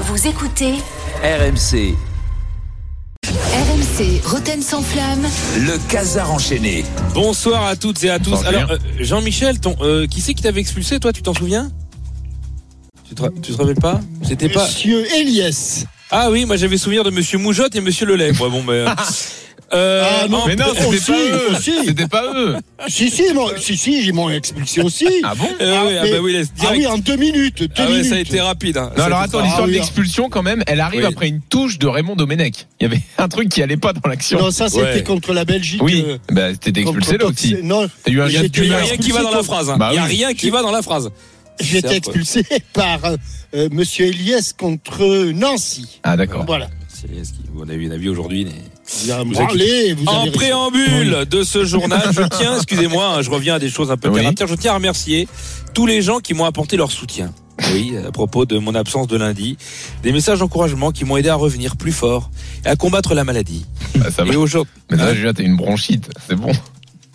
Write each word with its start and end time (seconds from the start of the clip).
Vous 0.00 0.28
écoutez 0.28 0.74
RMC, 1.24 1.94
RMC 3.26 4.20
Roten 4.24 4.62
sans 4.62 4.80
flamme. 4.82 5.26
le 5.56 5.76
casar 5.90 6.30
enchaîné. 6.32 6.84
Bonsoir 7.14 7.64
à 7.66 7.74
toutes 7.74 8.04
et 8.04 8.10
à 8.10 8.18
tous. 8.20 8.44
Alors, 8.44 8.70
euh, 8.70 8.78
Jean-Michel, 9.00 9.58
ton, 9.58 9.74
euh, 9.80 10.06
qui 10.06 10.20
c'est 10.20 10.34
qui 10.34 10.42
t'avait 10.42 10.60
expulsé, 10.60 11.00
toi, 11.00 11.12
tu 11.12 11.22
t'en 11.22 11.34
souviens? 11.34 11.70
Tu 13.08 13.14
te, 13.14 13.22
tu 13.40 13.52
te 13.52 13.56
rappelles 13.56 13.74
pas? 13.74 14.00
C'était 14.22 14.48
pas. 14.48 14.64
Monsieur 14.66 15.04
Elias. 15.16 15.84
Ah 16.10 16.30
oui, 16.30 16.44
moi 16.44 16.56
j'avais 16.56 16.78
souvenir 16.78 17.04
de 17.04 17.10
Monsieur 17.10 17.38
Moujotte 17.38 17.76
et 17.76 17.80
Monsieur 17.80 18.06
Lelay. 18.06 18.30
Ouais, 18.30 18.48
bon, 18.50 18.62
mais. 18.66 18.84
Euh, 19.74 20.02
Ah 20.22 20.28
non, 20.28 20.44
mais 20.46 20.56
non, 20.56 20.64
c'était 20.74 20.86
aussi, 20.86 21.12
pas 21.12 21.18
eux. 21.18 21.50
aussi. 21.54 21.72
C'était 21.84 22.06
pas 22.08 22.24
eux. 22.34 22.56
Si, 22.88 23.10
si, 23.10 23.24
ils 23.28 23.34
m'ont- 23.34 23.50
si, 23.58 23.76
si, 23.76 24.02
ils 24.02 24.14
m'ont 24.14 24.30
expulsé 24.30 24.80
aussi. 24.80 25.06
Ah 25.22 25.34
bon 25.34 25.44
euh, 25.60 25.82
oui, 25.86 25.94
ah 26.00 26.04
bah 26.10 26.18
oui, 26.22 26.42
Ah 26.62 26.66
oui, 26.72 26.86
en 26.86 26.96
deux 26.96 27.16
minutes. 27.16 27.64
Deux 27.64 27.68
Ah 27.76 27.82
ouais, 27.84 27.90
minutes. 27.90 28.06
ça 28.06 28.14
a 28.14 28.18
été 28.18 28.40
rapide. 28.40 28.78
hein. 28.78 28.90
Non, 28.96 29.04
alors 29.04 29.18
attends, 29.18 29.42
l'histoire 29.42 29.64
Ah 29.64 29.66
de 29.66 29.72
oui. 29.72 29.74
l'expulsion 29.76 30.30
quand 30.30 30.42
même, 30.42 30.64
elle 30.68 30.80
arrive 30.80 31.00
Oui. 31.00 31.06
après 31.06 31.28
une 31.28 31.42
touche 31.42 31.78
de 31.78 31.86
Raymond 31.86 32.16
Domenech. 32.16 32.66
Il 32.80 32.84
y 32.84 32.86
avait 32.86 33.02
un 33.18 33.28
truc 33.28 33.50
qui 33.50 33.62
allait 33.62 33.76
pas 33.76 33.92
dans 33.92 34.08
l'action. 34.08 34.38
Non, 34.40 34.50
ça, 34.50 34.70
c'était 34.70 34.84
Ouais. 34.84 35.02
contre 35.02 35.34
la 35.34 35.44
Belgique. 35.44 35.82
oui, 35.82 36.02
euh, 36.08 36.16
bah 36.32 36.54
t'étais 36.54 36.80
expulsé 36.80 37.18
là 37.18 37.26
aussi. 37.26 37.54
Non, 37.62 37.86
T'as 38.04 38.10
eu 38.10 38.22
un 38.22 38.28
Il 38.28 38.62
n'y 38.62 38.72
a 38.72 38.78
rien 38.78 38.96
qui 38.96 39.10
va 39.10 39.22
dans 39.22 39.32
la 39.34 39.42
phrase. 39.42 39.68
hein. 39.68 39.76
Bah 39.78 39.90
Il 39.92 39.96
n'y 39.96 39.98
a 39.98 40.04
oui. 40.04 40.16
rien 40.16 40.32
qui 40.32 40.48
va 40.48 40.62
dans 40.62 40.72
la 40.72 40.80
phrase. 40.80 41.10
J'ai 41.60 41.78
été 41.78 41.94
expulsé 41.96 42.44
par 42.72 43.04
euh, 43.04 43.16
euh, 43.54 43.68
Monsieur 43.72 44.06
Elias 44.06 44.52
contre 44.58 45.30
Nancy. 45.32 46.00
Ah 46.02 46.16
d'accord. 46.16 46.44
Voilà. 46.46 46.68
C'est 46.88 47.24
ce 47.24 47.32
qui- 47.32 47.38
On 47.56 47.68
a 47.68 47.72
eu 47.74 47.82
une 47.84 47.92
avis 47.92 48.08
aujourd'hui. 48.08 48.44
mais- 48.44 48.52
Vous 49.04 49.10
avez 49.10 49.24
Vous 49.24 49.30
branlé, 49.32 49.92
vous 49.94 50.04
En 50.06 50.12
avez 50.12 50.30
raison. 50.30 50.32
préambule 50.32 51.24
de 51.30 51.42
ce 51.42 51.64
journal, 51.64 52.02
je 52.12 52.22
tiens, 52.36 52.56
excusez-moi, 52.56 53.16
hein, 53.16 53.22
je 53.22 53.30
reviens 53.30 53.56
à 53.56 53.58
des 53.58 53.68
choses 53.68 53.90
un 53.90 53.96
peu 53.96 54.08
Oui. 54.08 54.20
terre 54.20 54.28
à 54.30 54.32
terre, 54.32 54.46
je 54.46 54.54
tiens 54.54 54.72
à 54.72 54.74
remercier 54.76 55.28
tous 55.74 55.86
les 55.86 56.00
gens 56.02 56.18
qui 56.20 56.34
m'ont 56.34 56.44
apporté 56.46 56.76
leur 56.76 56.90
soutien. 56.90 57.32
Oui, 57.72 57.92
à 58.06 58.10
propos 58.12 58.46
de 58.46 58.56
mon 58.58 58.74
absence 58.74 59.08
de 59.08 59.16
lundi, 59.16 59.58
des 60.02 60.12
messages 60.12 60.38
d'encouragement 60.38 60.90
qui 60.92 61.04
m'ont 61.04 61.16
aidé 61.16 61.28
à 61.28 61.34
revenir 61.34 61.76
plus 61.76 61.92
fort 61.92 62.30
et 62.64 62.68
à 62.68 62.76
combattre 62.76 63.14
la 63.14 63.24
maladie. 63.24 63.66
Bah, 63.96 64.10
ça 64.10 64.24
va. 64.24 64.32
Et 64.32 64.36
aujourd'hui, 64.36 64.72
Mais 64.90 64.96
là, 64.96 65.08
Hein 65.08 65.14
Julien, 65.14 65.32
t'as 65.34 65.42
une 65.42 65.56
bronchite. 65.56 66.08
C'est 66.28 66.36
bon. 66.36 66.52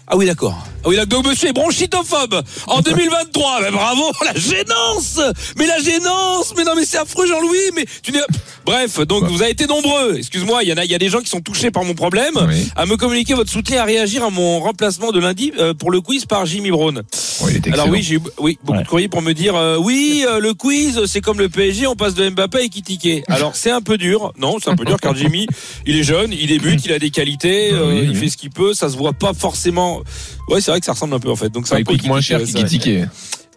ah 0.08 0.16
oui 0.18 0.26
d'accord. 0.28 0.68
Ah 0.84 0.90
oui. 0.90 0.98
Donc 1.08 1.28
monsieur 1.28 1.50
est 1.50 1.54
bronchitophobe 1.54 2.42
en 2.68 2.82
2023. 2.82 3.62
Mais 3.62 3.72
bravo, 3.72 4.04
la 4.26 4.34
gênance. 4.34 5.20
Mais 5.58 5.68
la 5.68 5.80
gênance. 5.80 6.54
Mais 6.58 6.64
non 6.64 6.74
mais 6.76 6.86
c'est 6.86 6.98
affreux 6.98 7.28
Jean-Louis. 7.28 7.72
Mais 7.76 7.86
tu 8.02 8.12
n'es. 8.12 8.20
Bref, 8.66 9.00
donc 9.02 9.26
vous 9.26 9.42
avez 9.42 9.52
été 9.52 9.68
nombreux. 9.68 10.16
Excuse-moi, 10.18 10.64
il 10.64 10.70
y 10.70 10.74
en 10.74 10.78
a, 10.78 10.86
il 10.86 10.92
y 10.92 10.96
a 10.96 10.98
des 10.98 11.10
gens 11.10 11.20
qui 11.20 11.30
sont 11.30 11.42
touchés 11.42 11.70
par 11.70 11.84
mon 11.84 11.96
problème. 11.96 12.34
Oui. 12.48 12.70
À 12.78 12.86
me 12.86 12.96
communiquer 12.96 13.34
votre 13.34 13.52
soutien 13.52 13.82
à 13.82 13.86
réagir 13.86 14.24
à 14.24 14.30
mon 14.30 14.62
remplacement 14.62 15.12
de 15.12 15.20
lundi 15.20 15.52
euh, 15.60 15.74
pour 15.74 15.92
le 15.92 16.00
quiz 16.00 16.26
par 16.26 16.46
Jimmy 16.46 16.72
Brown. 16.72 17.02
Bon, 17.42 17.48
il 17.50 17.58
était 17.58 17.74
Alors 17.74 17.90
oui, 17.90 18.02
j'ai 18.02 18.16
eu 18.16 18.20
oui, 18.40 18.58
beaucoup 18.64 18.82
de 18.82 18.88
courriers 18.88 19.10
pour 19.10 19.22
me 19.22 19.34
dire 19.34 19.56
euh, 19.56 19.76
oui, 19.78 20.24
euh, 20.28 20.40
le 20.40 20.54
quiz, 20.54 21.06
c'est 21.08 21.20
comme 21.20 21.40
le 21.40 21.50
PSG, 21.50 21.88
on 21.88 21.96
passe 21.96 22.14
de 22.14 22.30
Mbappé 22.30 22.60
à 22.60 22.62
Ekitike. 22.62 23.24
Alors 23.28 23.56
c'est 23.56 23.72
un 23.72 23.82
peu 23.82 23.98
dur. 23.98 24.32
Non, 24.38 24.58
c'est 24.64 24.70
un 24.70 24.76
peu 24.76 24.86
dur 24.86 24.98
car 25.02 25.14
Jimmy, 25.14 25.46
il 25.86 25.98
est 25.98 26.04
jeune, 26.04 26.32
il 26.32 26.48
débute, 26.48 26.86
il 26.86 26.94
a 26.94 27.00
des 27.00 27.10
qualités, 27.10 27.72
euh, 27.74 28.06
il 28.08 28.16
fait 28.16 28.30
ce 28.30 28.38
qu'il 28.38 28.50
peut, 28.50 28.74
ça 28.74 28.90
se 28.90 28.96
voit 28.96 29.14
pas 29.14 29.34
forcément. 29.34 30.02
Ouais, 30.48 30.62
c'est 30.62 30.72
vrai 30.74 30.80
que 30.80 30.86
ça 30.86 30.94
ressemble 30.94 31.14
un 31.14 31.20
peu 31.20 31.30
en 31.30 31.36
fait. 31.36 31.50
Donc 31.50 31.68
Ça 31.68 31.78
peu 31.78 31.84
coûte 31.84 32.04
moins 32.06 32.22
cher 32.22 32.44
qu'Ikitike. 32.44 33.08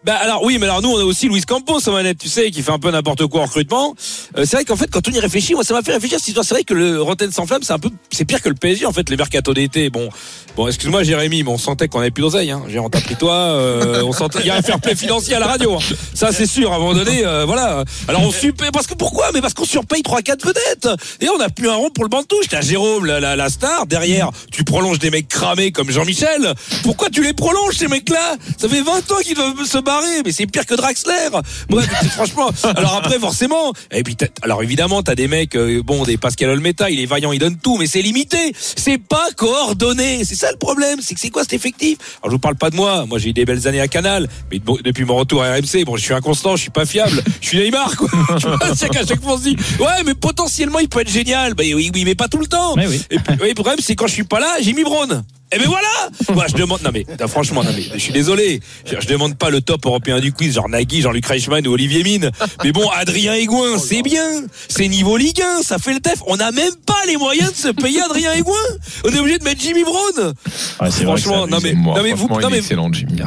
Bah 0.06 0.14
alors 0.14 0.44
oui, 0.44 0.58
mais 0.60 0.66
alors 0.66 0.82
nous 0.82 0.90
on 0.90 1.00
a 1.00 1.02
aussi 1.02 1.28
Luis 1.28 1.42
Campos 1.42 1.80
en 1.88 1.90
manette, 1.92 2.18
tu 2.18 2.28
sais, 2.28 2.52
qui 2.52 2.62
fait 2.62 2.70
un 2.70 2.78
peu 2.78 2.92
n'importe 2.92 3.26
quoi 3.26 3.40
en 3.40 3.46
recrutement. 3.46 3.96
Euh, 4.36 4.44
c'est 4.46 4.58
vrai 4.58 4.64
qu'en 4.64 4.76
fait 4.76 4.88
quand 4.88 5.00
on 5.08 5.10
y 5.10 5.18
réfléchit, 5.18 5.54
moi 5.54 5.64
ça 5.64 5.74
m'a 5.74 5.82
fait 5.82 5.94
réfléchir. 5.94 6.20
C'est 6.20 6.48
vrai 6.50 6.62
que 6.62 6.74
le 6.74 7.02
Rotten 7.02 7.32
sans 7.32 7.44
flamme, 7.44 7.64
c'est 7.64 7.72
un 7.72 7.80
peu, 7.80 7.90
c'est 8.12 8.24
pire 8.24 8.40
que 8.40 8.48
le 8.48 8.54
PSG 8.54 8.86
en 8.86 8.92
fait. 8.92 9.10
Les 9.10 9.16
mercato 9.16 9.52
d'été, 9.52 9.90
bon, 9.90 10.08
bon, 10.54 10.68
excuse-moi 10.68 11.02
Jérémy, 11.02 11.42
mais 11.42 11.50
on 11.50 11.58
sentait 11.58 11.88
qu'on 11.88 11.98
avait 11.98 12.12
plus 12.12 12.22
d'oseille. 12.22 12.52
Hein. 12.52 12.62
J'ai 12.68 12.78
pris 13.02 13.16
toi, 13.16 13.34
euh, 13.34 14.04
on 14.04 14.12
sentait, 14.12 14.38
il 14.42 14.46
y 14.46 14.50
a 14.50 14.54
un 14.54 14.62
fair 14.62 14.80
play 14.80 14.94
financier 14.94 15.34
à 15.34 15.40
la 15.40 15.48
radio. 15.48 15.74
hein. 15.74 15.94
Ça 16.14 16.30
c'est 16.30 16.46
sûr. 16.46 16.72
À 16.72 16.76
un 16.76 16.78
moment 16.78 16.94
donné, 16.94 17.26
euh, 17.26 17.44
voilà. 17.44 17.82
Alors 18.06 18.22
on 18.22 18.30
surpaye 18.30 18.70
parce 18.72 18.86
que 18.86 18.94
pourquoi? 18.94 19.30
Mais 19.34 19.40
parce 19.40 19.54
qu'on 19.54 19.64
surpaye 19.64 20.02
trois 20.02 20.22
quatre 20.22 20.46
vedettes. 20.46 20.88
Et 21.20 21.28
on 21.28 21.38
n'a 21.38 21.48
plus 21.48 21.68
un 21.68 21.74
rond 21.74 21.90
pour 21.90 22.04
le 22.04 22.10
banc 22.10 22.22
de 22.22 22.28
touche. 22.28 22.46
T'as 22.48 22.60
Jérôme, 22.60 23.06
la, 23.06 23.48
star. 23.48 23.86
Derrière, 23.86 24.30
tu 24.52 24.62
prolonges 24.62 25.00
des 25.00 25.10
mecs 25.10 25.26
cramés 25.26 25.72
comme 25.72 25.90
Jean-Michel. 25.90 26.54
Pourquoi 26.84 27.10
tu 27.10 27.24
les 27.24 27.32
prolonges 27.32 27.74
ces 27.74 27.88
mecs-là? 27.88 28.36
Ça 28.56 28.68
fait 28.68 28.82
20 28.82 29.10
ans 29.10 29.20
qu'ils 29.24 29.34
doivent 29.34 29.64
se 29.64 29.78
mais 30.24 30.32
c'est 30.32 30.46
pire 30.46 30.66
que 30.66 30.74
Draxler. 30.74 31.28
Bref, 31.68 31.88
franchement. 32.12 32.50
Alors 32.64 32.96
après, 32.96 33.18
forcément. 33.18 33.72
Et 33.90 34.02
puis, 34.02 34.16
alors 34.42 34.62
évidemment, 34.62 35.02
t'as 35.02 35.14
des 35.14 35.28
mecs, 35.28 35.56
euh, 35.56 35.82
bon, 35.82 36.04
des 36.04 36.16
Pascal 36.16 36.50
Olmeta, 36.50 36.90
il 36.90 37.00
est 37.00 37.06
vaillant, 37.06 37.32
il 37.32 37.38
donne 37.38 37.56
tout, 37.56 37.76
mais 37.78 37.86
c'est 37.86 38.02
limité. 38.02 38.52
C'est 38.54 38.98
pas 38.98 39.28
coordonné. 39.36 40.24
C'est 40.24 40.34
ça 40.34 40.50
le 40.50 40.58
problème. 40.58 41.00
C'est 41.02 41.14
que 41.14 41.20
c'est 41.20 41.30
quoi 41.30 41.42
cet 41.42 41.54
effectif? 41.54 41.98
Alors 42.22 42.30
je 42.30 42.36
vous 42.36 42.38
parle 42.38 42.56
pas 42.56 42.70
de 42.70 42.76
moi. 42.76 43.06
Moi, 43.06 43.18
j'ai 43.18 43.30
eu 43.30 43.32
des 43.32 43.44
belles 43.44 43.66
années 43.66 43.80
à 43.80 43.88
Canal, 43.88 44.28
mais 44.50 44.58
bon, 44.58 44.78
depuis 44.82 45.04
mon 45.04 45.16
retour 45.16 45.42
à 45.42 45.52
RMC, 45.52 45.84
bon, 45.84 45.96
je 45.96 46.02
suis 46.02 46.14
inconstant, 46.14 46.56
je 46.56 46.62
suis 46.62 46.70
pas 46.70 46.86
fiable. 46.86 47.22
Je 47.40 47.46
suis 47.46 47.58
Neymar, 47.58 47.96
quoi. 47.96 48.08
Tu 48.38 48.46
vois, 48.46 48.58
c'est 48.74 48.88
qu'à 48.88 49.06
chaque 49.06 49.22
fois 49.22 49.34
on 49.34 49.38
se 49.38 49.44
dit, 49.44 49.56
ouais, 49.80 50.02
mais 50.04 50.14
potentiellement 50.14 50.78
il 50.78 50.88
peut 50.88 51.00
être 51.00 51.10
génial. 51.10 51.54
Bah 51.54 51.64
oui, 51.66 51.90
oui, 51.92 52.02
mais 52.04 52.14
pas 52.14 52.28
tout 52.28 52.38
le 52.38 52.46
temps. 52.46 52.76
Et 52.76 52.86
puis, 52.86 53.36
oui, 53.40 53.48
le 53.48 53.54
problème, 53.54 53.78
c'est 53.80 53.94
quand 53.94 54.06
je 54.06 54.12
suis 54.12 54.24
pas 54.24 54.40
là, 54.40 54.56
j'ai 54.60 54.72
mis 54.72 54.84
Braun. 54.84 55.24
Eh 55.52 55.58
ben 55.58 55.66
voilà 55.68 55.88
Moi 56.34 56.46
je 56.48 56.54
demande 56.54 56.82
non 56.82 56.90
mais 56.92 57.06
franchement 57.28 57.62
non 57.62 57.70
mais 57.74 57.82
je 57.82 57.98
suis 57.98 58.12
désolé. 58.12 58.60
Je, 58.84 58.96
je 59.00 59.06
demande 59.06 59.36
pas 59.36 59.50
le 59.50 59.60
top 59.60 59.86
européen 59.86 60.18
du 60.20 60.32
quiz 60.32 60.54
genre 60.54 60.68
Nagui 60.68 61.02
Jean-Luc 61.02 61.24
Reichmann 61.26 61.66
ou 61.66 61.72
Olivier 61.72 62.02
Mine. 62.02 62.30
Mais 62.64 62.72
bon 62.72 62.88
Adrien 62.90 63.34
Aigouin 63.34 63.78
c'est 63.78 64.02
bien. 64.02 64.44
C'est 64.68 64.88
niveau 64.88 65.16
Ligue 65.16 65.40
1 65.40 65.62
ça 65.62 65.78
fait 65.78 65.94
le 65.94 66.00
tef 66.00 66.22
on 66.26 66.36
n'a 66.36 66.50
même 66.52 66.74
pas 66.84 66.98
les 67.06 67.16
moyens 67.16 67.52
de 67.52 67.56
se 67.56 67.68
payer 67.68 68.00
Adrien 68.02 68.32
Aigouin. 68.32 68.54
On 69.04 69.10
est 69.10 69.18
obligé 69.18 69.38
de 69.38 69.44
mettre 69.44 69.60
Jimmy 69.60 69.84
Brown. 69.84 70.34
Franchement 70.90 71.46
non 71.46 71.58
mais 71.62 71.74
Moi, 71.74 71.96
non 71.96 72.02
mais 72.02 72.12
vous 72.12 72.28
non 72.28 72.50
mais 72.50 72.58
excellent, 72.58 72.92
Jimmy. 72.92 73.20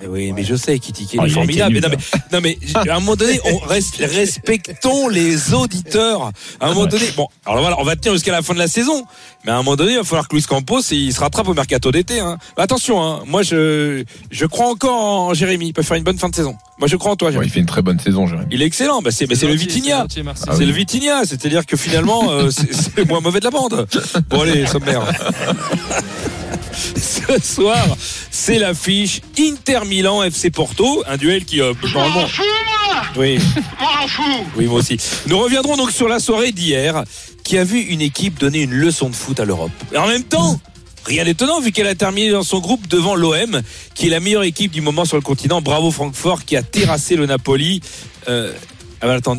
Mais 0.00 0.06
oui, 0.06 0.32
mais 0.32 0.44
je 0.44 0.54
sais, 0.54 0.78
Kitty 0.78 1.08
il 1.14 1.20
Ah, 1.20 1.26
est 1.26 1.30
formidable. 1.30 1.72
Mais 1.72 1.78
été 1.78 1.88
non, 2.32 2.40
mais, 2.42 2.58
non, 2.74 2.80
mais 2.84 2.90
à 2.90 2.96
un 2.96 3.00
moment 3.00 3.16
donné, 3.16 3.40
on 3.44 3.58
reste, 3.58 3.96
respectons 3.98 5.08
les 5.08 5.54
auditeurs. 5.54 6.30
À 6.60 6.66
un 6.66 6.68
moment 6.68 6.82
Ouais. 6.82 6.88
donné, 6.88 7.04
bon, 7.16 7.26
alors 7.46 7.60
voilà, 7.60 7.76
on 7.80 7.84
va 7.84 7.96
tenir 7.96 8.12
jusqu'à 8.14 8.32
la 8.32 8.42
fin 8.42 8.54
de 8.54 8.58
la 8.58 8.68
saison. 8.68 9.04
Mais 9.44 9.52
à 9.52 9.54
un 9.54 9.58
moment 9.58 9.76
donné, 9.76 9.92
il 9.92 9.98
va 9.98 10.04
falloir 10.04 10.28
que 10.28 10.34
Luis 10.36 10.42
Campos, 10.44 10.80
il 10.90 11.12
se 11.12 11.20
rattrape 11.20 11.48
au 11.48 11.54
mercato 11.54 11.90
d'été. 11.92 12.20
Hein. 12.20 12.38
Mais 12.56 12.62
attention, 12.64 13.02
hein, 13.02 13.20
moi, 13.26 13.42
je, 13.42 14.04
je 14.30 14.46
crois 14.46 14.68
encore 14.68 14.94
en 14.94 15.34
Jérémy. 15.34 15.68
Il 15.68 15.72
peut 15.72 15.82
faire 15.82 15.96
une 15.96 16.04
bonne 16.04 16.18
fin 16.18 16.28
de 16.28 16.34
saison. 16.34 16.56
Moi, 16.78 16.86
je 16.88 16.96
crois 16.96 17.12
en 17.12 17.16
toi, 17.16 17.28
Ouais, 17.28 17.32
Jérémy. 17.34 17.48
il 17.50 17.52
fait 17.52 17.60
une 17.60 17.66
très 17.66 17.82
bonne 17.82 17.98
saison, 17.98 18.26
Jérémy. 18.26 18.46
Il 18.52 18.62
est 18.62 18.66
excellent. 18.66 19.00
Bah, 19.02 19.10
c'est, 19.10 19.28
mais 19.28 19.34
c'est 19.36 19.46
le 19.46 19.54
Vitinha. 19.54 20.04
Ah 20.08 20.42
C'est 20.44 20.58
oui. 20.58 20.66
le 20.66 20.72
Vitinha, 20.72 21.24
c'est-à-dire 21.24 21.66
que 21.66 21.76
finalement, 21.76 22.30
euh, 22.30 22.50
c'est, 22.50 22.72
c'est 22.72 22.96
le 22.96 23.04
moins 23.04 23.20
mauvais 23.20 23.40
de 23.40 23.44
la 23.44 23.50
bande. 23.50 23.86
Bon 24.28 24.40
allez, 24.42 24.66
sommaire. 24.66 25.02
Ce 26.96 27.40
soir, 27.42 27.84
c'est 28.30 28.58
l'affiche 28.58 29.20
Inter 29.38 29.80
Milan 29.86 30.22
FC 30.22 30.50
Porto, 30.50 31.02
un 31.06 31.16
duel 31.16 31.44
qui 31.44 31.60
euh, 31.60 31.72
normalement. 31.94 32.26
Oui. 33.16 33.38
Oui, 34.56 34.66
moi 34.66 34.78
aussi. 34.80 34.96
Nous 35.26 35.38
reviendrons 35.38 35.76
donc 35.76 35.90
sur 35.90 36.08
la 36.08 36.20
soirée 36.20 36.52
d'hier, 36.52 37.04
qui 37.44 37.58
a 37.58 37.64
vu 37.64 37.80
une 37.80 38.00
équipe 38.00 38.38
donner 38.38 38.60
une 38.62 38.72
leçon 38.74 39.08
de 39.10 39.14
foot 39.14 39.40
à 39.40 39.44
l'Europe. 39.44 39.72
Et 39.92 39.96
en 39.96 40.06
même 40.06 40.24
temps. 40.24 40.58
Rien 41.06 41.24
d'étonnant 41.24 41.58
vu 41.60 41.72
qu'elle 41.72 41.86
a 41.86 41.94
terminé 41.94 42.28
dans 42.30 42.42
son 42.42 42.58
groupe 42.58 42.86
devant 42.86 43.14
l'OM, 43.14 43.62
qui 43.94 44.08
est 44.08 44.10
la 44.10 44.20
meilleure 44.20 44.42
équipe 44.42 44.72
du 44.72 44.82
moment 44.82 45.06
sur 45.06 45.16
le 45.16 45.22
continent. 45.22 45.62
Bravo 45.62 45.90
Francfort 45.90 46.44
qui 46.44 46.54
a 46.54 46.62
terrassé 46.62 47.16
le 47.16 47.24
Napoli. 47.24 47.80
Euh, 48.28 48.52
ah 49.00 49.06
bah 49.06 49.14
attends, 49.14 49.36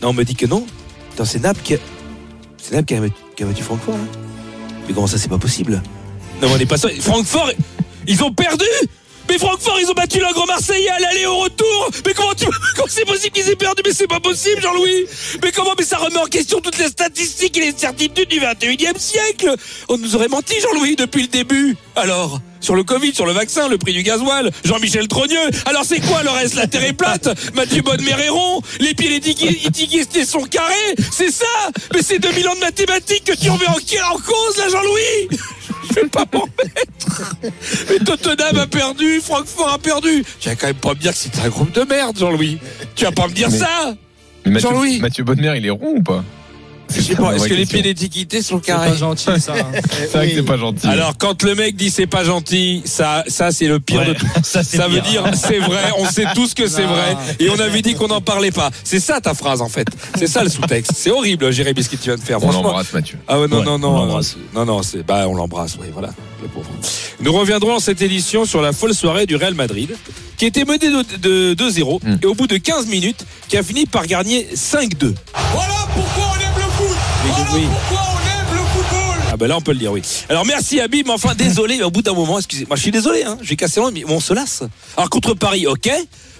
non, 0.00 0.08
on 0.08 0.12
me 0.14 0.24
dit 0.24 0.34
que 0.34 0.46
non. 0.46 0.66
Attends, 1.12 1.24
c'est 1.24 1.38
Naples 1.38 1.60
qui 1.62 1.74
a, 1.74 1.78
c'est 2.60 2.72
Naples 2.74 2.86
qui 2.86 2.94
a, 2.94 3.00
battu- 3.00 3.12
qui 3.36 3.42
a 3.44 3.46
battu 3.46 3.62
Francfort. 3.62 3.94
hein 3.94 4.18
Mais 4.88 4.94
comment 4.94 5.06
ça, 5.06 5.16
c'est 5.16 5.28
pas 5.28 5.38
possible? 5.38 5.80
Non, 6.42 6.48
on 6.52 6.58
n'est 6.58 6.66
pas 6.66 6.76
sûr. 6.76 6.90
Francfort, 7.00 7.52
ils 8.08 8.22
ont 8.24 8.32
perdu. 8.32 8.66
Mais 9.28 9.38
Francfort, 9.38 9.78
ils 9.80 9.88
ont 9.88 9.94
battu 9.94 10.18
l'Agro 10.18 10.44
Marseillais 10.46 10.90
à 10.90 10.98
l'aller 10.98 11.24
au 11.24 11.38
retour. 11.38 11.90
Mais 12.04 12.12
comment 12.14 12.34
tu 12.34 12.46
comment 12.76 12.88
c'est 12.88 13.04
possible 13.04 13.30
qu'ils 13.30 13.48
aient 13.48 13.56
perdu? 13.56 13.80
Mais 13.86 13.92
c'est 13.92 14.08
pas 14.08 14.18
possible, 14.18 14.60
Jean-Louis. 14.60 15.06
Mais 15.40 15.52
comment 15.52 15.70
Mais 15.78 15.84
ça 15.84 15.98
remet 15.98 16.18
en 16.18 16.26
question 16.26 16.60
toutes 16.60 16.78
les 16.78 16.88
statistiques 16.88 17.56
et 17.58 17.60
les 17.60 17.78
certitudes 17.78 18.28
du 18.28 18.40
21e 18.40 18.98
siècle. 18.98 19.54
On 19.88 19.98
nous 19.98 20.16
aurait 20.16 20.26
menti, 20.26 20.54
Jean-Louis, 20.60 20.96
depuis 20.96 21.22
le 21.22 21.28
début. 21.28 21.76
Alors 21.94 22.40
sur 22.60 22.76
le 22.76 22.84
Covid, 22.84 23.12
sur 23.12 23.26
le 23.26 23.32
vaccin, 23.32 23.68
le 23.68 23.76
prix 23.76 23.92
du 23.92 24.04
gasoil, 24.04 24.50
Jean-Michel 24.64 25.08
Trogneux. 25.08 25.50
Alors 25.66 25.84
c'est 25.84 26.00
quoi 26.00 26.22
le 26.22 26.30
reste? 26.30 26.54
La 26.54 26.68
terre 26.68 26.84
est 26.84 26.92
plate. 26.92 27.28
Mathieu 27.54 27.82
Bonne-Méréron 27.82 28.62
Les 28.78 28.94
pieds 28.94 29.08
les 29.08 30.24
sont 30.24 30.44
carrés. 30.44 30.94
C'est 31.12 31.32
ça. 31.32 31.46
Mais 31.92 32.02
c'est 32.02 32.20
2000 32.20 32.48
ans 32.48 32.54
de 32.54 32.60
mathématiques 32.60 33.24
que 33.24 33.32
tu 33.32 33.50
remets 33.50 33.66
en, 33.66 34.14
en 34.14 34.18
cause, 34.18 34.56
là, 34.58 34.68
Jean-Louis 34.68 35.38
Je 35.88 35.94
vais 36.00 36.08
pas 36.08 36.24
m'en 36.32 36.46
mettre 36.46 37.34
Mais 37.90 37.98
Tottenham 38.04 38.56
a 38.58 38.66
perdu, 38.66 39.20
Francfort 39.20 39.72
a 39.72 39.78
perdu. 39.78 40.24
Tu 40.40 40.48
vas 40.48 40.54
quand 40.56 40.66
même 40.68 40.76
pas 40.76 40.90
me 40.90 40.94
dire 40.96 41.12
que 41.12 41.18
c'est 41.18 41.38
un 41.40 41.48
groupe 41.48 41.72
de 41.72 41.82
merde, 41.82 42.16
Jean-Louis. 42.18 42.58
Tu 42.94 43.04
vas 43.04 43.12
pas 43.12 43.26
me 43.28 43.32
dire 43.32 43.50
Mais- 43.50 43.58
ça 43.58 43.94
Mais 44.44 44.52
Mathieu, 44.52 44.68
Jean-Louis. 44.70 45.00
Mathieu 45.00 45.24
Bonnemer, 45.24 45.54
il 45.56 45.66
est 45.66 45.70
rond 45.70 45.94
ou 45.96 46.02
pas? 46.02 46.24
Je 46.94 47.00
sais 47.00 47.14
pas, 47.16 47.34
est-ce 47.34 47.48
que 47.48 47.54
les 47.54 47.66
pieds 47.66 47.82
d'étiquité 47.82 48.42
sont 48.42 48.58
C'est 48.58 48.66
carrés 48.72 48.90
pas 48.90 48.96
gentil 48.96 49.24
ça. 49.24 49.54
C'est 49.90 50.12
vrai 50.12 50.28
que 50.28 50.34
c'est 50.36 50.42
pas 50.42 50.56
gentil. 50.56 50.86
Alors 50.86 51.16
quand 51.18 51.42
le 51.42 51.54
mec 51.54 51.76
dit 51.76 51.90
c'est 51.90 52.06
pas 52.06 52.24
gentil, 52.24 52.82
ça, 52.84 53.24
ça 53.28 53.50
c'est 53.52 53.66
le 53.68 53.80
pire 53.80 54.00
Ouais, 54.00 54.06
de 54.08 54.14
tout. 54.14 54.26
ça, 54.42 54.62
c'est 54.62 54.76
Ça 54.76 54.88
veut 54.88 55.00
dire 55.00 55.24
c'est 55.34 55.58
vrai, 55.58 55.90
on 55.98 56.06
sait 56.06 56.26
tous 56.34 56.54
que 56.54 56.66
c'est 56.68 56.82
Non. 56.86 56.88
vrai 56.94 57.16
et 57.38 57.48
on 57.50 57.58
avait 57.60 57.82
dit 57.82 57.94
qu'on 57.94 58.08
n'en 58.08 58.20
parlait 58.20 58.50
pas. 58.50 58.70
C'est 58.84 59.00
ça 59.00 59.20
ta 59.20 59.34
phrase 59.34 59.60
en 59.62 59.68
fait. 59.68 59.86
C'est 60.18 60.26
ça 60.26 60.42
le 60.44 60.50
sous-texte. 60.50 60.92
C'est 60.96 61.10
horrible, 61.10 61.50
Jérémy, 61.52 61.82
ce 61.82 61.88
que 61.88 61.96
tu 61.96 62.04
viens 62.04 62.16
de 62.16 62.20
faire. 62.20 62.42
on 62.42 62.50
l'embrasse, 62.52 62.92
Mathieu. 62.92 63.18
Ah 63.28 63.40
ouais, 63.40 63.48
non, 63.48 63.58
Ouais, 63.58 63.64
non, 63.64 63.74
on 63.74 63.78
non. 63.78 63.92
l'embrasse. 63.98 64.36
euh, 64.36 64.58
Non, 64.58 64.64
non, 64.64 64.82
c'est, 64.82 65.02
bah, 65.06 65.26
on 65.28 65.34
l'embrasse, 65.34 65.76
oui, 65.80 65.88
voilà, 65.92 66.10
le 66.42 66.48
pauvre. 66.48 66.66
Nous 67.20 67.32
reviendrons 67.32 67.76
en 67.76 67.80
cette 67.80 68.02
édition 68.02 68.44
sur 68.44 68.62
la 68.62 68.72
folle 68.72 68.94
soirée 68.94 69.26
du 69.26 69.36
Real 69.36 69.54
Madrid, 69.54 69.94
qui 70.36 70.46
était 70.46 70.64
mené 70.64 70.78
de, 70.78 71.54
de 71.54 71.54
2-0, 71.54 72.00
Mm. 72.02 72.16
et 72.22 72.26
au 72.26 72.34
bout 72.34 72.46
de 72.46 72.56
15 72.56 72.86
minutes, 72.86 73.24
qui 73.48 73.56
a 73.56 73.62
fini 73.62 73.86
par 73.86 74.06
gagner 74.06 74.48
5-2. 74.54 75.14
Voilà 75.52 75.74
pourquoi 75.94 76.24
on 76.30 76.32
foot. 76.34 76.51
Oui, 77.52 77.66
pourquoi 77.88 78.06
on 78.14 78.18
aime 78.18 78.54
le 78.54 78.64
football. 78.64 79.20
Ah 79.30 79.36
ben 79.36 79.46
là, 79.46 79.56
on 79.56 79.60
peut 79.60 79.72
le 79.72 79.78
dire, 79.78 79.92
oui. 79.92 80.02
Alors 80.28 80.44
merci 80.44 80.80
Habib, 80.80 81.06
mais 81.06 81.12
enfin, 81.12 81.34
désolé, 81.34 81.78
mais 81.78 81.84
au 81.84 81.90
bout 81.90 82.02
d'un 82.02 82.14
moment, 82.14 82.38
excusez-moi, 82.38 82.76
je 82.76 82.82
suis 82.82 82.90
désolé, 82.90 83.24
hein, 83.24 83.38
j'ai 83.42 83.56
cassé 83.56 83.80
loin, 83.80 83.90
mais 83.90 84.04
on 84.06 84.20
se 84.20 84.32
lasse. 84.32 84.62
Alors 84.96 85.10
contre 85.10 85.34
Paris, 85.34 85.66
ok. 85.66 85.90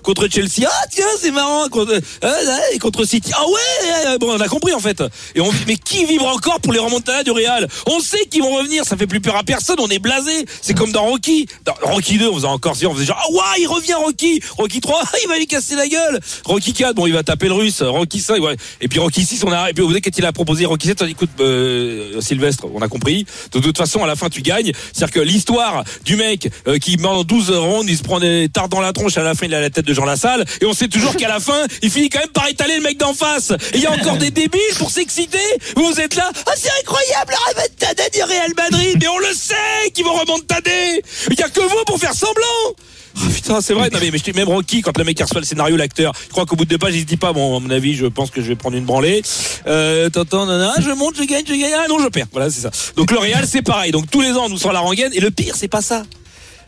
Contre 0.03 0.29
Chelsea, 0.29 0.67
ah 0.67 0.87
tiens, 0.91 1.07
c'est 1.21 1.31
marrant. 1.31 1.69
Contre, 1.69 1.93
euh, 2.25 2.79
contre 2.81 3.05
City, 3.05 3.31
ah 3.35 3.45
ouais, 3.47 4.19
bon, 4.19 4.33
on 4.37 4.41
a 4.41 4.49
compris 4.49 4.73
en 4.75 4.81
fait. 4.81 5.03
Et 5.35 5.41
on, 5.41 5.51
mais 5.67 5.77
qui 5.77 6.05
vibre 6.05 6.27
encore 6.27 6.61
pour 6.61 6.73
les 6.73 6.79
remontadas 6.79 7.23
du 7.23 7.31
Real? 7.31 7.69
On 7.87 8.01
sait 8.01 8.27
qu'ils 8.31 8.43
vont 8.43 8.57
revenir, 8.57 8.85
ça 8.85 8.97
fait 8.97 9.07
plus 9.07 9.21
peur 9.21 9.37
à 9.37 9.43
personne, 9.43 9.77
on 9.79 9.89
est 9.89 9.99
blasé. 9.99 10.45
C'est 10.61 10.75
comme 10.75 10.93
dans 10.93 11.05
Rocky. 11.05 11.47
Dans 11.65 11.75
Rocky 11.83 12.19
2, 12.19 12.29
on 12.29 12.35
faisait 12.35 12.47
encore 12.47 12.77
si 12.77 12.87
on 12.87 12.95
faisait 12.95 13.07
genre, 13.07 13.21
ah 13.21 13.33
ouais, 13.33 13.63
il 13.63 13.67
revient 13.67 13.95
Rocky. 13.95 14.41
Rocky 14.59 14.81
3, 14.81 15.03
il 15.23 15.29
va 15.29 15.39
lui 15.39 15.47
casser 15.47 15.77
la 15.77 15.89
gueule. 15.89 16.21
Rocky 16.45 16.73
4, 16.73 16.95
bon, 16.95 17.07
il 17.07 17.13
va 17.13 17.23
taper 17.23 17.49
le 17.49 17.55
russe. 17.55 17.83
Rocky 17.83 18.21
5, 18.21 18.43
ouais. 18.43 18.57
Et 18.81 18.89
puis 18.89 18.99
Rocky 18.99 19.25
6, 19.25 19.45
on 19.45 19.53
a, 19.53 19.71
et 19.71 19.73
puis 19.73 19.83
vous 19.83 19.91
savez, 19.91 20.01
quand 20.01 20.17
il 20.17 20.27
a 20.27 20.33
proposé 20.33 20.67
Rocky 20.67 20.89
7, 20.89 21.03
on 21.03 21.05
dit, 21.07 21.13
écoute, 21.13 21.31
euh, 21.41 22.21
Sylvestre, 22.21 22.67
on 22.73 22.81
a 22.81 22.89
compris. 22.89 23.27
De 23.53 23.61
toute 23.61 23.79
façon, 23.79 24.03
à 24.03 24.07
la 24.07 24.17
fin, 24.17 24.29
tu 24.29 24.43
gagnes. 24.43 24.73
C'est-à-dire 24.93 25.15
que 25.15 25.21
l'histoire 25.21 25.85
du 26.05 26.17
mec 26.17 26.51
euh, 26.67 26.79
qui 26.79 26.97
pendant 26.97 27.25
12 27.25 27.51
rondes, 27.51 27.89
il 27.89 27.97
se 27.97 28.03
prend 28.03 28.21
des 28.21 28.49
tartes 28.49 28.71
dans 28.71 28.81
la 28.81 28.93
tronche, 28.93 29.17
à 29.17 29.23
la 29.23 29.35
fin, 29.35 29.47
il 29.47 29.55
a 29.55 29.61
la 29.61 29.71
tête 29.71 29.87
de 29.87 29.92
Jean 29.95 30.05
Lassalle. 30.05 30.45
Et 30.61 30.67
on 30.67 30.73
sait 30.73 30.89
toujours 30.89 31.17
qu'à 31.17 31.29
la 31.29 31.41
fin, 31.41 31.67
il 31.83 31.91
finit 31.91 32.09
quand 32.09 32.21
même 32.21 32.29
par 32.29 32.49
étaler 32.49 32.77
le 32.77 32.83
mec 32.83 32.99
d'en 32.99 33.15
face. 33.15 33.51
Et 33.73 33.77
il 33.77 33.81
y 33.81 33.87
a 33.87 33.93
encore 33.93 34.17
des 34.17 34.31
débiles 34.31 34.61
pour 34.79 34.91
s'exciter. 34.91 35.39
Vous 35.77 36.01
êtes 36.01 36.15
là, 36.15 36.31
ah, 36.47 36.51
c'est 36.57 36.71
incroyable, 36.81 37.33
la 37.33 37.53
remontada 37.53 38.09
du 38.09 38.23
Real 38.23 38.53
Madrid. 38.57 38.99
Mais 39.01 39.09
on 39.09 39.19
le 39.19 39.35
sait 39.35 39.91
qu'ils 39.95 40.05
vont 40.05 40.15
remontader. 40.15 41.03
Il 41.31 41.39
y 41.39 41.43
a 41.43 41.49
que 41.49 41.61
vous 41.61 41.85
pour 41.87 41.99
faire 41.99 42.15
semblant. 42.15 42.75
Oh, 43.17 43.29
putain, 43.35 43.61
c'est 43.61 43.75
vrai. 43.75 43.91
Non, 43.93 43.99
mais, 44.01 44.11
mais 44.11 44.19
je 44.19 44.33
même 44.33 44.49
Rocky, 44.49 44.81
quand 44.81 44.97
le 44.97 45.05
mec 45.05 45.21
reçoit 45.21 45.41
le 45.41 45.47
scénario, 45.47 45.77
l'acteur, 45.77 46.13
je 46.27 46.31
crois 46.31 46.47
qu'au 46.47 46.57
bout 46.57 46.65
de 46.65 46.71
deux 46.71 46.79
pages, 46.79 46.95
il 46.95 47.01
se 47.01 47.07
dit 47.07 47.17
pas, 47.17 47.33
bon, 47.33 47.57
à 47.57 47.61
mon 47.61 47.71
avis, 47.71 47.95
je 47.95 48.07
pense 48.07 48.31
que 48.31 48.41
je 48.41 48.49
vais 48.49 48.57
prendre 48.57 48.77
une 48.77 48.85
branlée. 48.85 49.23
Euh, 49.67 50.09
t'entends, 50.09 50.47
nanana, 50.47 50.75
je 50.81 50.91
monte, 50.91 51.17
je 51.17 51.25
gagne, 51.25 51.45
je 51.47 51.53
gagne, 51.53 51.75
ah 51.77 51.89
non, 51.89 51.99
je 51.99 52.09
perds. 52.09 52.27
Voilà, 52.33 52.51
c'est 52.51 52.61
ça. 52.61 52.71
Donc 52.97 53.11
le 53.11 53.19
Real, 53.19 53.47
c'est 53.47 53.63
pareil. 53.63 53.93
Donc 53.93 54.11
tous 54.11 54.23
les 54.23 54.31
ans, 54.33 54.45
on 54.47 54.49
nous 54.49 54.59
sort 54.59 54.73
la 54.73 54.81
rengaine. 54.81 55.13
Et 55.15 55.21
le 55.21 55.31
pire, 55.31 55.55
c'est 55.57 55.69
pas 55.69 55.83
ça. 55.83 56.05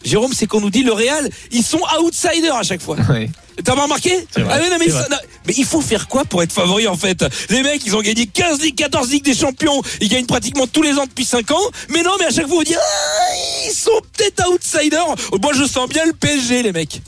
Jérôme, 0.05 0.33
c'est 0.35 0.47
qu'on 0.47 0.61
nous 0.61 0.71
dit 0.71 0.83
le 0.83 0.93
Real, 0.93 1.29
ils 1.51 1.65
sont 1.65 1.81
outsiders 2.01 2.55
à 2.57 2.63
chaque 2.63 2.83
fois. 2.83 2.97
Ouais. 3.11 3.31
T'as 3.65 3.75
pas 3.77 3.83
remarqué 3.85 4.11
vrai, 4.37 4.45
Ah 4.51 4.59
oui, 4.63 4.69
non, 4.71 4.77
mais, 4.79 4.87
c'est 4.87 4.91
ça- 4.93 4.99
vrai. 5.01 5.09
non, 5.13 5.17
mais 5.47 5.55
il 5.57 5.65
faut 5.65 5.81
faire 5.81 6.09
quoi 6.09 6.25
pour 6.25 6.43
être 6.43 6.53
favori 6.53 6.87
en 6.89 6.97
fait? 6.97 7.25
Les 7.51 7.63
mecs, 7.63 7.83
ils 7.87 7.95
ont 7.97 8.03
gagné 8.03 8.27
15 8.27 8.61
ligues, 8.61 8.75
14 8.77 9.11
ligues 9.11 9.25
des 9.25 9.35
champions. 9.35 9.81
Ils 10.01 10.09
gagnent 10.09 10.27
pratiquement 10.27 10.67
tous 10.67 10.83
les 10.83 10.95
ans 10.99 11.07
depuis 11.07 11.25
5 11.25 11.51
ans. 11.53 11.71
Mais 11.91 12.03
non, 12.03 12.11
mais 12.19 12.27
à 12.27 12.31
chaque 12.31 12.49
fois, 12.49 12.59
on 12.59 12.63
dit 12.63 12.75
ah, 12.75 13.35
ils 13.69 13.73
sont 13.75 13.91
peut-être 14.17 14.49
outsiders. 14.51 15.07
Moi, 15.41 15.53
je 15.55 15.65
sens 15.65 15.89
bien 15.89 16.05
le 16.05 16.13
PSG, 16.13 16.63
les 16.65 16.73
mecs. 16.73 17.01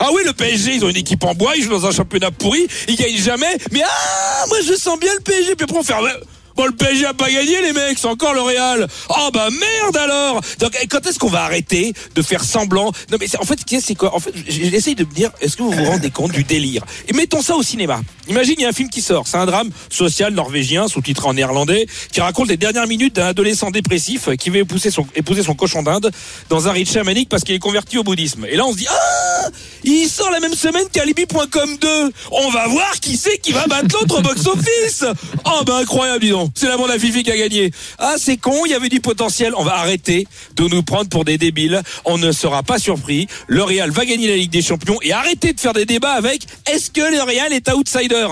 Ah 0.00 0.08
oui, 0.12 0.22
le 0.24 0.32
PSG, 0.32 0.74
ils 0.74 0.84
ont 0.84 0.88
une 0.90 0.96
équipe 0.96 1.24
en 1.24 1.34
bois, 1.34 1.56
ils 1.56 1.62
jouent 1.62 1.70
dans 1.70 1.86
un 1.86 1.92
championnat 1.92 2.30
pourri, 2.30 2.66
ils 2.88 2.96
gagnent 2.96 3.16
jamais. 3.16 3.56
Mais 3.72 3.82
ah, 3.84 4.44
moi, 4.48 4.58
je 4.66 4.74
sens 4.74 4.98
bien 5.00 5.12
le 5.14 5.20
PSG. 5.20 5.54
Puis 5.56 5.64
après, 5.64 5.78
on 5.78 5.82
fait 5.82 5.94
ouais, 5.94 6.10
Bon, 6.56 6.64
le 6.64 6.72
PSG 6.72 7.04
a 7.04 7.14
pas 7.14 7.30
gagné, 7.30 7.60
les 7.62 7.72
mecs, 7.72 7.98
c'est 7.98 8.06
encore 8.06 8.32
le 8.32 8.40
Real. 8.40 8.86
Oh 9.10 9.30
bah 9.32 9.48
merde 9.50 9.96
alors. 9.96 10.40
Donc 10.58 10.72
quand 10.88 11.06
est-ce 11.06 11.18
qu'on 11.18 11.28
va 11.28 11.42
arrêter 11.44 11.92
de 12.14 12.22
faire 12.22 12.42
semblant? 12.42 12.92
Non 13.10 13.18
mais 13.20 13.26
en 13.38 13.44
fait, 13.44 13.58
c'est 13.80 13.94
quoi? 13.94 14.14
En 14.14 14.20
fait, 14.20 14.32
j'essaye 14.46 14.94
de 14.94 15.04
me 15.04 15.12
dire, 15.12 15.30
est-ce 15.40 15.56
que 15.56 15.62
vous 15.62 15.70
vous 15.70 15.84
rendez 15.84 16.10
compte 16.10 16.32
du 16.32 16.44
délire? 16.44 16.82
Et 17.08 17.12
mettons 17.12 17.42
ça 17.42 17.56
au 17.56 17.62
cinéma. 17.62 18.00
Imagine, 18.28 18.54
il 18.58 18.62
y 18.62 18.66
a 18.66 18.68
un 18.68 18.72
film 18.72 18.88
qui 18.88 19.02
sort, 19.02 19.28
c'est 19.28 19.36
un 19.36 19.46
drame 19.46 19.70
social 19.90 20.32
norvégien, 20.32 20.88
sous-titré 20.88 21.28
en 21.28 21.34
néerlandais, 21.34 21.86
qui 22.10 22.20
raconte 22.20 22.48
les 22.48 22.56
dernières 22.56 22.86
minutes 22.86 23.16
d'un 23.16 23.26
adolescent 23.26 23.70
dépressif 23.70 24.30
qui 24.36 24.50
veut 24.50 24.60
épouser 24.60 24.90
son, 24.90 25.54
cochon 25.54 25.82
d'Inde 25.82 26.10
dans 26.48 26.68
un 26.68 26.72
rite 26.72 26.90
chamanique 26.90 27.28
parce 27.28 27.44
qu'il 27.44 27.54
est 27.54 27.60
converti 27.60 27.98
au 27.98 28.02
bouddhisme. 28.02 28.46
Et 28.46 28.56
là, 28.56 28.66
on 28.66 28.72
se 28.72 28.78
dit, 28.78 28.86
ah, 28.88 29.48
il 29.84 30.08
sort 30.08 30.30
la 30.30 30.40
même 30.40 30.54
semaine 30.54 30.86
qu'Alibi.com 30.92 31.76
2. 31.80 32.12
On 32.32 32.50
va 32.50 32.66
voir 32.68 32.98
qui 33.00 33.16
c'est 33.16 33.38
qui 33.38 33.52
va 33.52 33.66
battre 33.66 33.96
l'autre 33.98 34.18
au 34.18 34.22
box-office. 34.22 35.04
Oh, 35.44 35.62
bah 35.64 35.78
incroyable, 35.78 36.20
dis 36.20 36.30
donc. 36.30 36.45
C'est 36.54 36.68
la 36.68 36.76
bande 36.76 36.90
à 36.90 36.98
Fifi 36.98 37.22
qui 37.22 37.30
a 37.30 37.36
gagné. 37.36 37.70
Ah, 37.98 38.14
c'est 38.18 38.36
con, 38.36 38.64
il 38.66 38.70
y 38.70 38.74
avait 38.74 38.88
du 38.88 39.00
potentiel. 39.00 39.52
On 39.56 39.64
va 39.64 39.76
arrêter 39.78 40.26
de 40.56 40.64
nous 40.68 40.82
prendre 40.82 41.08
pour 41.08 41.24
des 41.24 41.38
débiles. 41.38 41.82
On 42.04 42.18
ne 42.18 42.32
sera 42.32 42.62
pas 42.62 42.78
surpris. 42.78 43.26
Le 43.46 43.62
Real 43.62 43.90
va 43.90 44.04
gagner 44.04 44.28
la 44.28 44.36
Ligue 44.36 44.50
des 44.50 44.62
Champions 44.62 44.98
et 45.02 45.12
arrêter 45.12 45.52
de 45.52 45.60
faire 45.60 45.72
des 45.72 45.84
débats 45.86 46.12
avec 46.12 46.46
est-ce 46.70 46.90
que 46.90 47.00
le 47.00 47.22
Real 47.22 47.52
est 47.52 47.68
outsider? 47.72 48.26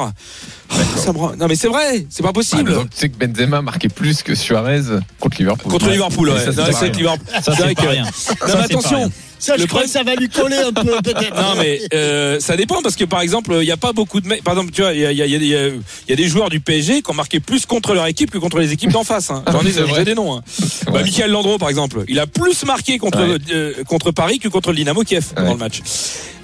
Oh, 0.70 0.74
ça 0.96 1.12
me 1.12 1.18
rend- 1.18 1.36
Non 1.36 1.46
mais 1.46 1.56
c'est 1.56 1.68
vrai, 1.68 2.06
c'est 2.08 2.22
pas 2.22 2.30
Ah, 2.30 2.32
possible. 2.32 2.72
donc, 2.72 2.90
tu 2.90 2.96
sais 2.96 3.08
que 3.08 3.16
Benzema 3.24 3.60
marquait 3.62 3.88
plus 3.90 4.22
que 4.22 4.34
Suarez 4.34 4.80
contre 5.20 5.36
Liverpool. 5.38 5.70
Contre. 5.72 5.90
Liverpool, 5.90 6.30
ouais. 6.30 6.44
Ça, 6.44 6.52
c'est 6.52 6.62
rien. 6.62 6.90
que 6.90 6.96
Liverpool. 6.96 7.26
Ça, 7.34 7.40
C'est 7.54 7.62
vrai 7.62 7.74
que- 7.74 7.86
rien. 7.86 8.04
Non, 8.04 8.10
Ça, 8.48 8.56
mais 8.58 8.64
attention. 8.64 9.12
Ça, 9.44 9.56
je 9.56 9.62
Le 9.62 9.66
crois 9.66 9.82
problème- 9.82 9.86
que 9.86 9.92
ça 9.92 10.02
va 10.02 10.14
lui 10.14 10.28
coller 10.28 10.56
un 10.56 10.72
peu, 10.72 10.96
peut-être. 11.02 11.34
Non 11.34 11.54
mais 11.58 11.80
euh, 11.92 12.40
ça 12.40 12.56
dépend 12.56 12.80
parce 12.82 12.96
que 12.96 13.04
par 13.04 13.20
exemple 13.20 13.52
il 13.60 13.64
n'y 13.66 13.70
a 13.70 13.76
pas 13.76 13.92
beaucoup 13.92 14.20
de 14.20 14.26
mecs. 14.28 14.42
Par 14.42 14.54
exemple 14.54 14.72
tu 14.72 14.80
vois 14.82 14.92
il 14.92 15.00
y 15.00 15.06
a, 15.06 15.12
il 15.12 15.18
y, 15.18 15.22
a, 15.22 15.26
y, 15.26 15.34
a, 15.34 15.38
il 15.38 15.46
y 15.46 15.54
a- 15.56 15.68
il 15.68 15.80
y 16.08 16.12
a 16.12 16.16
des 16.16 16.28
joueurs 16.28 16.48
du 16.50 16.60
PSG 16.60 17.02
qui 17.02 17.10
ont 17.10 17.14
marqué 17.14 17.40
plus 17.40 17.66
contre 17.66 17.94
leur 17.94 18.06
équipe 18.06 18.30
que 18.30 18.38
contre 18.38 18.58
les 18.58 18.72
équipes 18.72 18.90
d'en 18.92 19.04
face. 19.04 19.30
Hein. 19.30 19.44
J'en 19.50 19.60
ai, 19.62 19.72
C'est 19.72 19.80
j'en 19.80 19.86
ai 19.86 19.90
vrai. 19.90 20.04
des 20.04 20.14
noms. 20.14 20.34
Hein. 20.36 20.42
Bah. 20.92 21.02
Michael 21.02 21.30
Landreau 21.30 21.58
par 21.58 21.68
exemple, 21.68 22.04
il 22.08 22.18
a 22.18 22.26
plus 22.26 22.64
marqué 22.64 22.98
contre 22.98 23.18
Ouais. 23.26 23.38
euh, 23.52 23.84
contre 23.84 24.10
Paris 24.10 24.38
que 24.38 24.48
contre 24.48 24.70
le 24.70 24.76
Dynamo 24.76 25.02
Kiev 25.02 25.26
Ouais. 25.36 25.44
dans 25.44 25.52
le 25.52 25.58
match. 25.58 25.80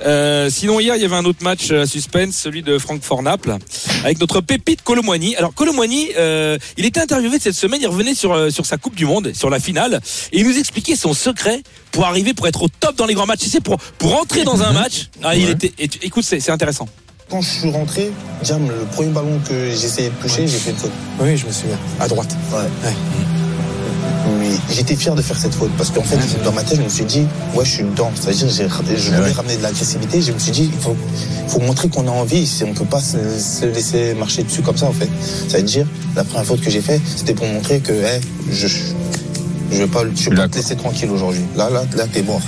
Euh, 0.07 0.49
sinon 0.51 0.81
hier 0.81 0.97
il 0.97 1.03
y 1.03 1.05
avait 1.05 1.17
un 1.17 1.25
autre 1.27 1.43
match 1.43 1.71
à 1.73 1.87
suspense, 1.87 2.35
celui 2.35 2.63
de 2.63 2.79
Francfort 2.79 3.23
Naples, 3.23 3.57
avec 4.05 4.19
notre 4.19 4.41
pépite 4.41 4.83
Colomwani. 4.83 5.37
Alors 5.37 5.53
Colomwani, 5.55 6.09
euh, 6.17 6.57
il 6.79 6.87
était 6.87 7.01
interviewé 7.01 7.39
cette 7.39 7.55
semaine, 7.55 7.81
il 7.83 7.87
revenait 7.87 8.15
sur 8.15 8.51
sur 8.51 8.65
sa 8.65 8.79
Coupe 8.79 8.95
du 8.95 9.05
Monde, 9.05 9.33
sur 9.35 9.51
la 9.51 9.61
finale, 9.61 10.01
et 10.33 10.41
il 10.41 10.47
nous 10.47 10.59
expliquait 10.59 10.97
son 10.97 11.13
secret 11.13 11.63
pour 11.93 12.07
arriver 12.07 12.33
pour 12.33 12.47
être 12.49 12.63
au 12.63 12.69
top 12.69 12.90
dans 12.97 13.07
les 13.07 13.15
grands 13.15 13.27
matchs. 13.27 13.41
Tu 13.41 13.51
sais 13.51 13.61
pour 13.61 13.77
pour 13.99 14.11
rentrer 14.17 14.45
dans 14.45 14.63
un 14.63 14.73
match. 14.73 15.09
Ah, 15.23 15.35
il 15.37 15.45
Ouais. 15.47 15.53
était. 15.53 15.73
et 15.79 15.89
écoute 16.03 16.25
c'est 16.27 16.41
c'est 16.41 16.53
intéressant. 16.53 16.87
Quand 17.31 17.41
je 17.43 17.49
suis 17.49 17.71
rentré, 17.71 18.11
Jam, 18.43 18.67
le 18.69 18.85
premier 18.87 19.11
ballon 19.11 19.39
que 19.49 19.55
j'ai 19.71 19.87
essayé 19.87 20.09
de 20.09 20.15
toucher, 20.21 20.49
j'ai 20.49 20.59
fait 20.59 20.71
une 20.71 20.77
faute. 20.77 20.91
Oui, 21.21 21.37
je 21.37 21.47
me 21.47 21.53
souviens. 21.53 21.79
À 22.01 22.09
droite. 22.09 22.35
Ouais. 22.53 22.93
Mais 24.39 24.51
j'étais 24.75 24.95
fier 24.97 25.15
de 25.15 25.23
faire 25.23 25.37
cette 25.37 25.55
faute 25.55 25.71
parce 25.77 25.91
qu'en 25.91 26.03
fait, 26.03 26.19
dans 26.45 26.53
ma 26.53 26.63
tête, 26.63 26.79
je 26.79 26.83
me 26.83 26.89
suis 26.89 27.05
dit, 27.05 27.27
ouais, 27.55 27.65
je 27.65 27.71
suis 27.71 27.83
dedans. 27.85 28.11
C'est-à-dire, 28.15 28.49
j'ai- 28.49 28.97
je 28.97 29.11
voulais 29.13 29.33
ramener 29.33 29.57
de 29.57 29.63
l'agressivité. 29.63 30.21
Je 30.21 30.33
me 30.33 30.39
suis 30.39 30.53
dit, 30.53 30.71
il 30.73 30.81
faut, 30.81 30.97
faut 31.49 31.61
montrer 31.61 31.89
qu'on 31.89 32.07
a 32.07 32.11
envie. 32.11 32.47
C'est- 32.47 32.65
On 32.65 32.75
peut 32.75 32.85
pas 32.85 33.01
se, 33.01 33.17
se 33.39 33.65
laisser 33.65 34.15
marcher 34.15 34.43
dessus 34.43 34.63
comme 34.63 34.77
ça, 34.77 34.87
en 34.87 34.93
fait. 34.93 35.09
Ça 35.49 35.57
veut 35.59 35.63
dire, 35.63 35.87
la 36.17 36.25
première 36.25 36.45
faute 36.47 36.61
que 36.61 36.71
j'ai 36.71 36.81
fait, 36.83 37.01
c'était 37.17 37.35
pour 37.35 37.47
montrer 37.47 37.81
que, 37.81 37.93
hey, 37.93 38.21
je, 38.51 38.67
je 38.67 39.77
vais 39.79 39.87
pas, 39.87 40.03
je 40.15 40.31
vais 40.31 40.37
pas 40.37 40.49
te 40.49 40.57
laisser 40.57 40.77
tranquille 40.77 41.11
aujourd'hui. 41.11 41.43
Là, 41.57 41.71
là, 41.71 41.85
là, 41.97 42.05
t'es 42.13 42.23
mort. 42.23 42.41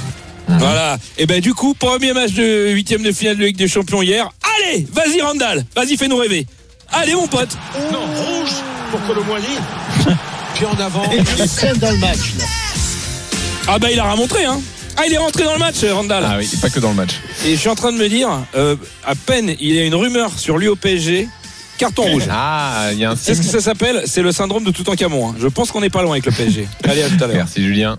Voilà. 0.49 0.99
Et 1.19 1.27
ben 1.27 1.41
du 1.41 1.55
coup, 1.55 1.75
premier 1.75 2.13
match 2.13 2.33
de 2.33 2.71
huitième 2.71 3.03
de 3.03 3.13
finale 3.13 3.37
de 3.37 3.45
Ligue 3.45 3.57
des 3.57 3.69
Champions 3.69 4.03
hier. 4.03 4.29
Allez, 4.69 4.87
vas-y 4.93 5.21
Randall, 5.21 5.65
vas-y 5.75 5.97
fais-nous 5.97 6.17
rêver. 6.17 6.47
Allez 6.91 7.15
mon 7.15 7.27
pote. 7.27 7.57
Non, 7.93 8.01
rouge 8.07 8.51
pour 8.91 9.03
Colomboigny. 9.07 9.47
Puis 10.55 10.67
en 10.67 10.79
avant. 10.79 11.05
Et 11.11 11.19
il 11.19 11.79
dans 11.79 11.91
le 11.91 11.97
match, 11.99 12.19
là. 12.39 12.45
Ah 13.69 13.79
bah 13.79 13.91
il 13.91 13.99
a 13.99 14.11
remontré 14.11 14.45
hein. 14.45 14.61
Ah 14.97 15.03
il 15.07 15.13
est 15.15 15.19
rentré 15.19 15.45
dans 15.45 15.55
le 15.55 15.59
match 15.59 15.77
Randall. 15.85 16.25
Ah 16.27 16.37
oui, 16.39 16.51
pas 16.61 16.69
que 16.69 16.81
dans 16.81 16.91
le 16.91 16.97
match. 16.97 17.13
Et 17.47 17.53
je 17.53 17.57
suis 17.57 17.69
en 17.71 17.75
train 17.75 17.93
de 17.93 17.97
me 17.97 18.09
dire, 18.09 18.29
euh, 18.55 18.77
à 19.07 19.15
peine 19.15 19.55
il 19.61 19.75
y 19.75 19.79
a 19.79 19.85
une 19.85 19.95
rumeur 19.95 20.39
sur 20.39 20.59
lui 20.59 20.69
au 20.69 20.77
PSG, 20.77 21.29
carton 21.79 22.03
rouge. 22.03 22.25
Ah, 22.31 22.89
il 22.93 22.99
y 22.99 23.05
a 23.05 23.13
un 23.13 23.17
C'est 23.17 23.35
ce 23.35 23.41
que 23.41 23.47
ça 23.47 23.61
s'appelle, 23.61 24.03
c'est 24.05 24.21
le 24.23 24.33
syndrome 24.33 24.65
de 24.65 24.71
Toutankhamon. 24.71 25.31
hein. 25.31 25.35
Je 25.41 25.49
pense 25.49 25.71
qu'on 25.71 25.81
n'est 25.81 25.91
pas 25.91 26.03
loin 26.03 26.13
avec 26.13 26.27
le 26.27 26.33
PSG. 26.33 26.69
Allez 26.85 27.03
à 27.03 27.09
tout 27.09 27.25
à 27.25 27.27
l'heure. 27.27 27.37
Merci 27.37 27.63
Julien. 27.63 27.99